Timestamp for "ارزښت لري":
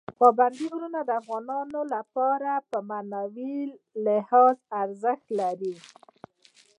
4.81-5.75